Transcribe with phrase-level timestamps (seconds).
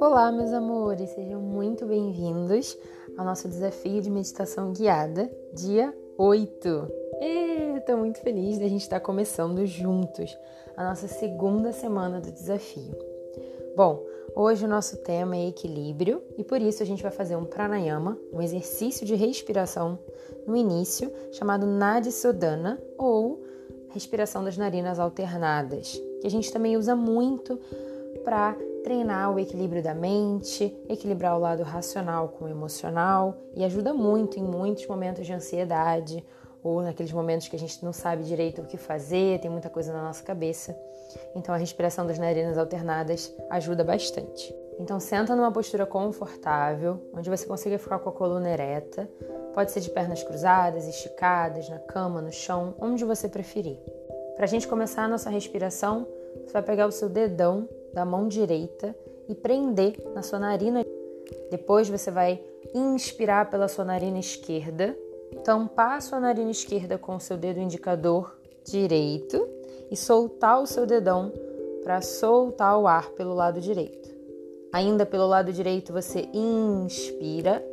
[0.00, 2.78] Olá, meus amores, sejam muito bem-vindos
[3.18, 6.88] ao nosso desafio de meditação guiada, dia 8.
[7.76, 10.34] Estou muito feliz de a gente estar começando juntos
[10.76, 12.96] a nossa segunda semana do desafio.
[13.76, 14.02] Bom,
[14.34, 18.18] hoje o nosso tema é equilíbrio e por isso a gente vai fazer um pranayama,
[18.32, 19.98] um exercício de respiração
[20.46, 23.42] no início, chamado Nadi Sodhana ou
[23.90, 27.58] respiração das narinas alternadas, que a gente também usa muito
[28.24, 33.92] para treinar o equilíbrio da mente, equilibrar o lado racional com o emocional e ajuda
[33.92, 36.24] muito em muitos momentos de ansiedade
[36.62, 39.92] ou naqueles momentos que a gente não sabe direito o que fazer, tem muita coisa
[39.92, 40.76] na nossa cabeça.
[41.34, 44.54] Então a respiração das narinas alternadas ajuda bastante.
[44.78, 49.10] Então senta numa postura confortável, onde você consiga ficar com a coluna ereta.
[49.52, 53.78] Pode ser de pernas cruzadas, esticadas, na cama, no chão, onde você preferir.
[54.36, 56.06] Para a gente começar a nossa respiração,
[56.46, 58.94] você vai pegar o seu dedão da mão direita
[59.28, 60.84] e prender na sua narina.
[61.50, 62.40] Depois você vai
[62.72, 64.96] inspirar pela sua narina esquerda,
[65.42, 69.48] tampar a sua narina esquerda com o seu dedo indicador direito
[69.90, 71.32] e soltar o seu dedão
[71.82, 74.07] para soltar o ar pelo lado direito.
[74.72, 77.64] Ainda pelo lado direito você inspira,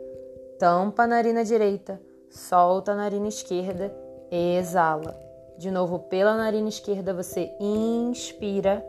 [0.58, 3.94] tampa a narina direita, solta a narina esquerda,
[4.32, 5.16] exala.
[5.58, 8.84] De novo pela narina esquerda você inspira,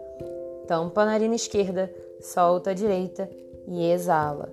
[0.67, 3.31] Tampa a narina esquerda, solta a direita
[3.69, 4.53] e exala.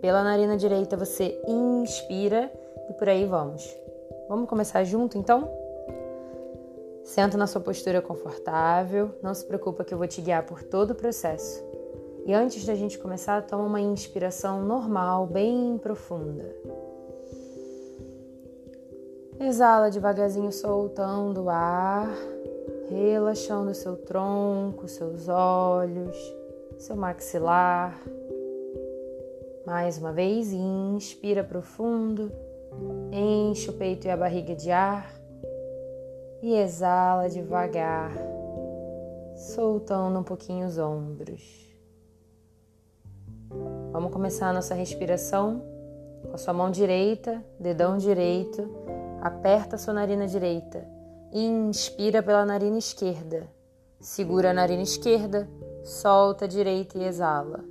[0.00, 2.52] Pela narina direita você inspira
[2.90, 3.64] e por aí vamos.
[4.28, 5.48] Vamos começar junto então?
[7.04, 10.92] Senta na sua postura confortável, não se preocupa que eu vou te guiar por todo
[10.92, 11.62] o processo.
[12.24, 16.54] E antes da gente começar, toma uma inspiração normal, bem profunda.
[19.40, 22.08] Exala devagarzinho, soltando o ar
[22.92, 26.16] relaxando seu tronco, seus olhos,
[26.76, 27.98] seu maxilar.
[29.64, 32.30] Mais uma vez, inspira profundo,
[33.10, 35.10] enche o peito e a barriga de ar
[36.42, 38.12] e exala devagar,
[39.54, 41.71] soltando um pouquinho os ombros.
[43.92, 45.62] Vamos começar a nossa respiração
[46.22, 48.68] com a sua mão direita, dedão direito,
[49.20, 50.92] aperta a sua narina direita
[51.34, 53.48] Inspira pela narina esquerda.
[53.98, 55.48] Segura a narina esquerda,
[55.82, 57.64] solta a direita e exala.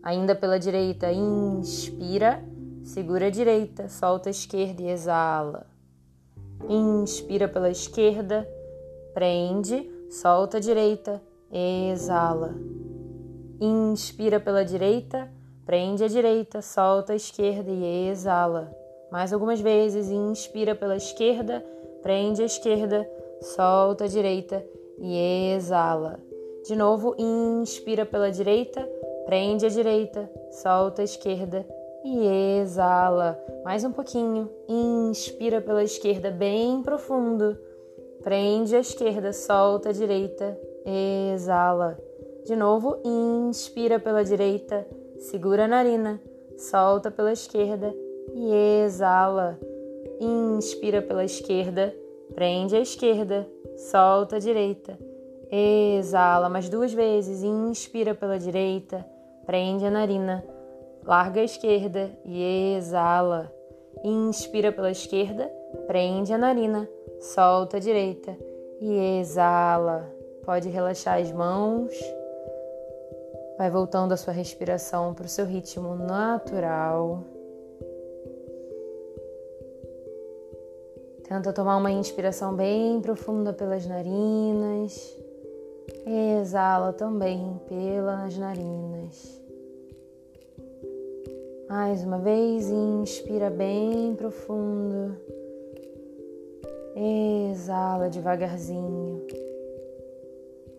[0.00, 2.40] Ainda pela direita, inspira,
[2.84, 5.66] segura a direita, solta a esquerda e exala.
[6.68, 8.48] Inspira pela esquerda,
[9.12, 11.20] prende, solta a direita,
[11.50, 12.54] exala.
[13.60, 15.28] Inspira pela direita,
[15.64, 18.74] prende a direita, solta a esquerda e exala.
[19.10, 21.64] Mais algumas vezes, inspira pela esquerda,
[22.04, 23.10] Prende a esquerda,
[23.40, 24.62] solta a direita
[24.98, 26.20] e exala.
[26.66, 28.86] De novo, inspira pela direita,
[29.24, 31.66] prende a direita, solta a esquerda
[32.04, 33.42] e exala.
[33.64, 34.50] Mais um pouquinho.
[34.68, 37.56] Inspira pela esquerda bem profundo.
[38.22, 40.60] Prende a esquerda, solta a direita,
[41.32, 41.98] exala.
[42.44, 44.86] De novo, inspira pela direita,
[45.18, 46.20] segura a narina,
[46.56, 47.94] solta pela esquerda
[48.34, 49.58] e exala.
[50.20, 51.94] Inspira pela esquerda,
[52.34, 54.98] prende a esquerda, solta a direita.
[55.50, 59.04] Exala mais duas vezes, inspira pela direita,
[59.44, 60.44] prende a narina,
[61.04, 63.52] larga a esquerda e exala.
[64.02, 65.50] Inspira pela esquerda,
[65.86, 66.88] prende a narina,
[67.20, 68.36] solta a direita
[68.80, 70.12] e exala.
[70.44, 71.92] Pode relaxar as mãos.
[73.56, 77.22] Vai voltando a sua respiração para o seu ritmo natural.
[81.28, 85.16] Tenta tomar uma inspiração bem profunda pelas narinas.
[86.06, 89.40] exala também pelas narinas.
[91.68, 95.16] Mais uma vez, inspira bem profundo.
[96.94, 99.26] Exala devagarzinho.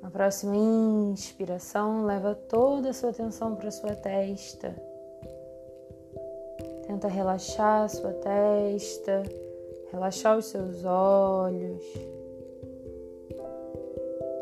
[0.05, 4.75] Na próxima inspiração, leva toda a sua atenção para sua testa.
[6.85, 9.23] Tenta relaxar a sua testa
[9.91, 11.83] relaxar os seus olhos,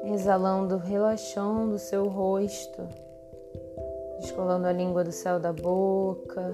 [0.04, 2.82] exalando, relaxando o seu rosto,
[4.20, 6.54] descolando a língua do céu da boca.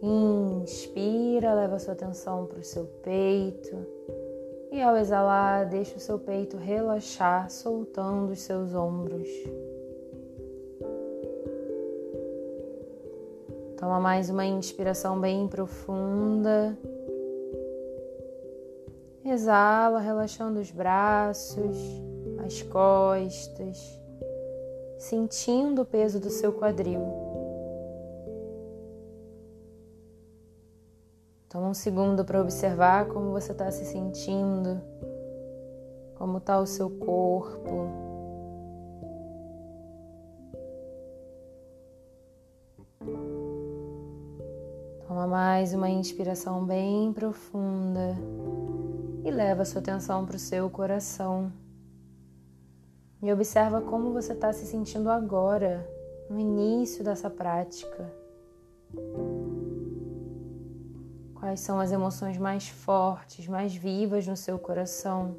[0.00, 3.95] Inspira, leva sua atenção para o seu peito.
[4.76, 9.26] E ao exalar, deixa o seu peito relaxar, soltando os seus ombros.
[13.78, 16.76] Toma mais uma inspiração bem profunda.
[19.24, 21.78] Exala, relaxando os braços,
[22.44, 23.98] as costas,
[24.98, 27.25] sentindo o peso do seu quadril.
[31.66, 34.80] Um segundo para observar como você está se sentindo,
[36.14, 37.88] como está o seu corpo.
[45.06, 48.16] Toma mais uma inspiração bem profunda
[49.24, 51.52] e leva sua atenção para o seu coração.
[53.22, 55.88] E observa como você está se sentindo agora,
[56.30, 58.12] no início dessa prática.
[61.46, 65.36] Quais são as emoções mais fortes, mais vivas no seu coração?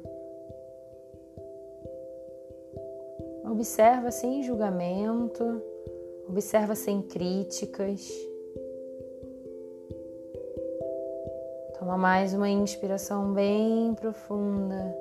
[3.44, 5.62] Observa sem julgamento,
[6.26, 8.10] observa sem críticas.
[11.78, 14.96] Toma mais uma inspiração bem profunda.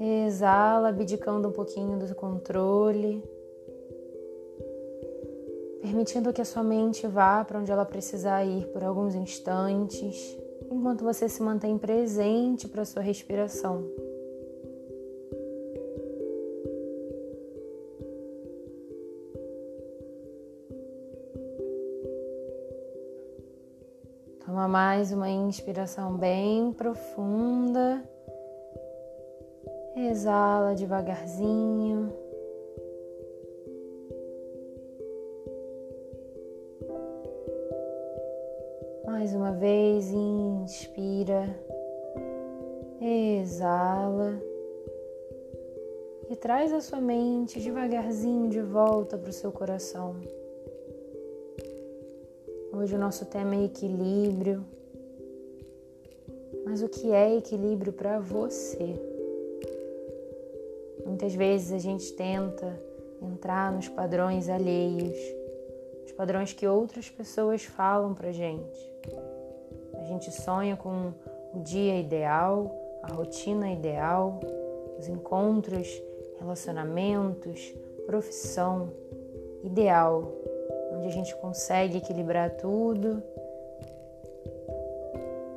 [0.00, 3.22] Exala, abdicando um pouquinho do controle
[5.90, 10.38] permitindo que a sua mente vá para onde ela precisar ir por alguns instantes,
[10.70, 13.84] enquanto você se mantém presente para a sua respiração.
[24.46, 28.00] Toma mais uma inspiração bem profunda.
[29.96, 32.29] Exala devagarzinho.
[39.10, 41.52] Mais uma vez, inspira,
[43.00, 44.40] exala
[46.30, 50.14] e traz a sua mente devagarzinho de volta para o seu coração.
[52.72, 54.64] Hoje o nosso tema é equilíbrio.
[56.64, 58.94] Mas o que é equilíbrio para você?
[61.04, 62.80] Muitas vezes a gente tenta
[63.20, 65.18] entrar nos padrões alheios,
[66.10, 68.92] os padrões que outras pessoas falam pra gente.
[69.94, 71.12] A gente sonha com
[71.54, 74.40] o dia ideal, a rotina ideal,
[74.98, 76.02] os encontros,
[76.38, 77.72] relacionamentos,
[78.06, 78.90] profissão
[79.62, 80.32] ideal,
[80.92, 83.22] onde a gente consegue equilibrar tudo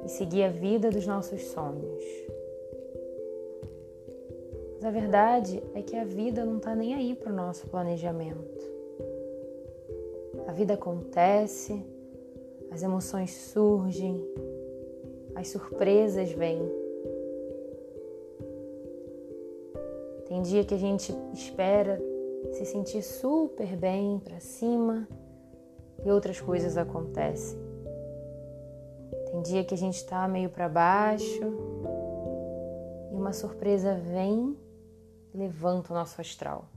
[0.06, 2.04] e seguir a vida dos nossos sonhos.
[4.76, 8.73] Mas a verdade é que a vida não está nem aí para o nosso planejamento.
[10.54, 11.84] A vida acontece,
[12.70, 14.24] as emoções surgem,
[15.34, 16.62] as surpresas vêm.
[20.28, 22.00] Tem dia que a gente espera
[22.52, 25.08] se sentir super bem para cima
[26.06, 27.58] e outras coisas acontecem.
[29.32, 31.42] Tem dia que a gente está meio para baixo
[33.12, 34.56] e uma surpresa vem
[35.34, 36.73] levanta o nosso astral.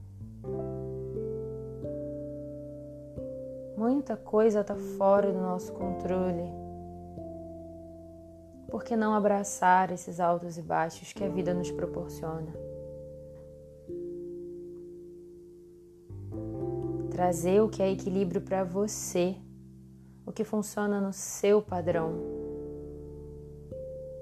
[3.77, 6.51] Muita coisa está fora do nosso controle.
[8.67, 12.51] Por que não abraçar esses altos e baixos que a vida nos proporciona?
[17.11, 19.35] Trazer o que é equilíbrio para você,
[20.25, 22.15] o que funciona no seu padrão.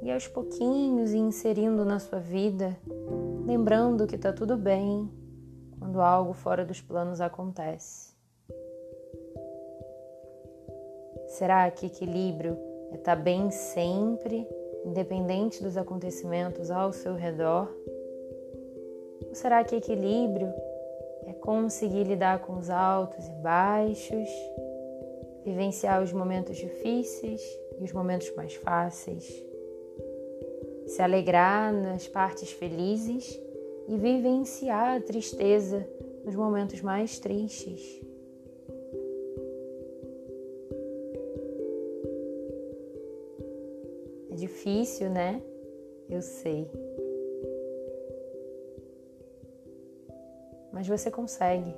[0.02, 2.78] E aos pouquinhos inserindo na sua vida,
[3.46, 5.10] lembrando que está tudo bem
[5.80, 8.15] quando algo fora dos planos acontece.
[11.36, 12.58] Será que equilíbrio
[12.92, 14.48] é estar tá bem sempre,
[14.86, 17.70] independente dos acontecimentos ao seu redor?
[19.28, 20.48] Ou será que equilíbrio
[21.26, 24.30] é conseguir lidar com os altos e baixos,
[25.44, 27.42] vivenciar os momentos difíceis
[27.82, 29.28] e os momentos mais fáceis,
[30.88, 33.38] se alegrar nas partes felizes
[33.90, 35.86] e vivenciar a tristeza
[36.24, 38.05] nos momentos mais tristes?
[44.66, 45.40] Difícil, né?
[46.10, 46.68] Eu sei.
[50.74, 51.74] Mas você consegue.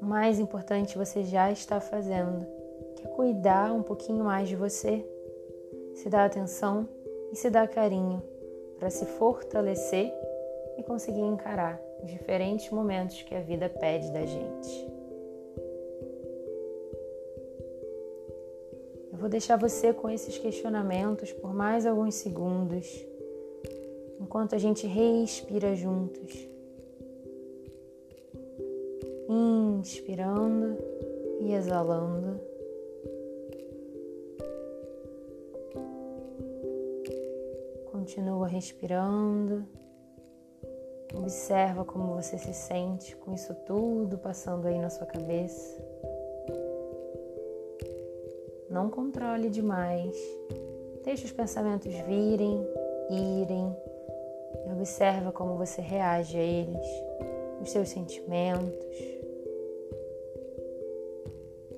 [0.00, 2.46] O mais importante você já está fazendo,
[2.96, 5.04] que é cuidar um pouquinho mais de você,
[5.94, 6.86] se dar atenção
[7.32, 8.22] e se dar carinho
[8.78, 10.12] para se fortalecer
[10.76, 14.91] e conseguir encarar os diferentes momentos que a vida pede da gente.
[19.22, 23.06] Vou deixar você com esses questionamentos por mais alguns segundos,
[24.20, 26.48] enquanto a gente respira juntos.
[29.78, 30.76] Inspirando
[31.40, 32.40] e exalando.
[37.92, 39.64] Continua respirando.
[41.14, 45.91] Observa como você se sente com isso tudo passando aí na sua cabeça.
[48.72, 50.16] Não controle demais.
[51.04, 52.66] Deixe os pensamentos virem,
[53.10, 53.76] irem.
[54.66, 56.86] E observa como você reage a eles,
[57.60, 58.96] os seus sentimentos.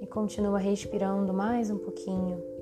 [0.01, 2.54] E continua respirando mais um pouquinho.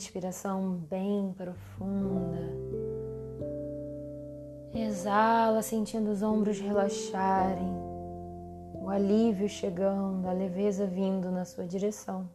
[0.00, 2.40] Inspiração bem profunda.
[4.74, 7.70] Exala, sentindo os ombros relaxarem,
[8.80, 12.26] o alívio chegando, a leveza vindo na sua direção.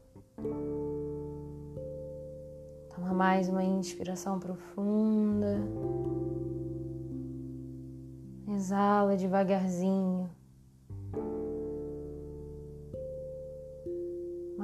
[2.93, 5.57] Toma mais uma inspiração profunda.
[8.47, 10.29] Exala devagarzinho.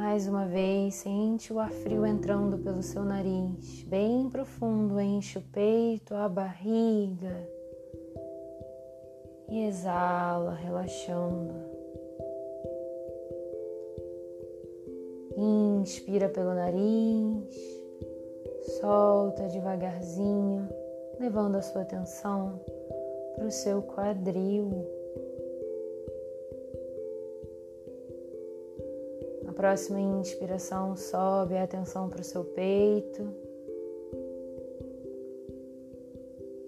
[0.01, 5.43] Mais uma vez, sente o ar frio entrando pelo seu nariz, bem profundo, enche o
[5.43, 7.47] peito, a barriga.
[9.47, 11.53] E exala, relaxando.
[15.37, 17.55] Inspira pelo nariz,
[18.81, 20.67] solta devagarzinho,
[21.19, 22.59] levando a sua atenção
[23.35, 24.83] para o seu quadril.
[29.61, 33.31] Próxima inspiração, sobe a atenção para o seu peito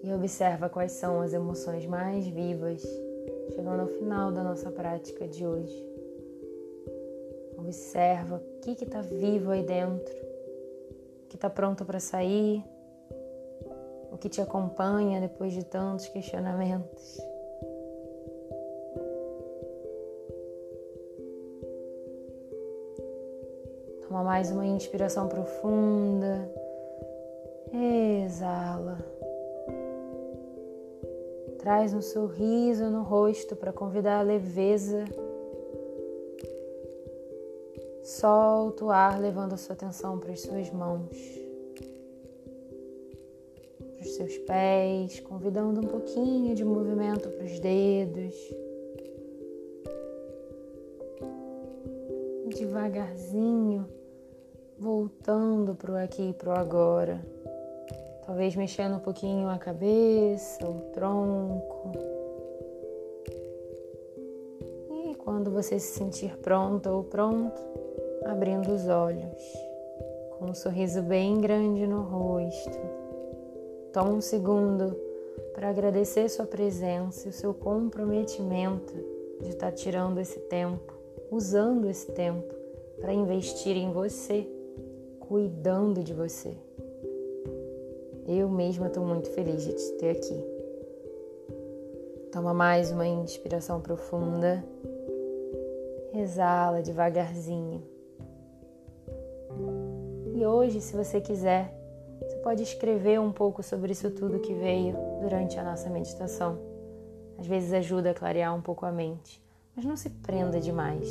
[0.00, 2.84] e observa quais são as emoções mais vivas,
[3.52, 5.76] chegando ao final da nossa prática de hoje.
[7.58, 10.14] Observa o que está vivo aí dentro,
[11.24, 12.62] o que está pronto para sair,
[14.12, 17.33] o que te acompanha depois de tantos questionamentos.
[24.14, 26.48] Toma mais uma inspiração profunda.
[28.22, 28.96] Exala.
[31.58, 35.04] Traz um sorriso no rosto para convidar a leveza.
[38.04, 41.10] Solta o ar, levando a sua atenção para as suas mãos,
[43.96, 48.32] para os seus pés, convidando um pouquinho de movimento para os dedos.
[52.46, 54.03] Devagarzinho
[54.78, 57.24] voltando para o aqui e para o agora.
[58.26, 61.92] Talvez mexendo um pouquinho a cabeça, o tronco.
[64.90, 67.60] E quando você se sentir pronta ou pronto,
[68.24, 69.42] abrindo os olhos,
[70.38, 72.78] com um sorriso bem grande no rosto.
[73.92, 74.96] Toma um segundo
[75.52, 78.94] para agradecer sua presença e o seu comprometimento
[79.40, 80.94] de estar tirando esse tempo,
[81.30, 82.54] usando esse tempo
[83.00, 84.48] para investir em você
[85.28, 86.54] cuidando de você.
[88.26, 90.44] Eu mesma estou muito feliz de te ter aqui.
[92.30, 94.64] Toma mais uma inspiração profunda.
[96.12, 97.82] Exala devagarzinho.
[100.34, 101.72] E hoje, se você quiser,
[102.20, 106.58] você pode escrever um pouco sobre isso tudo que veio durante a nossa meditação.
[107.38, 109.42] Às vezes ajuda a clarear um pouco a mente,
[109.74, 111.08] mas não se prenda demais.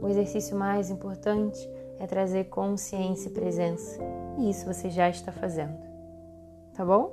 [0.00, 4.00] O exercício mais importante é trazer consciência e presença.
[4.38, 5.76] E isso você já está fazendo.
[6.74, 7.12] Tá bom?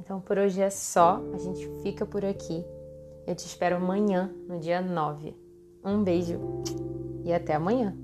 [0.00, 1.20] Então por hoje é só.
[1.34, 2.64] A gente fica por aqui.
[3.26, 5.36] Eu te espero amanhã, no dia 9.
[5.84, 6.40] Um beijo
[7.24, 7.96] e até amanhã.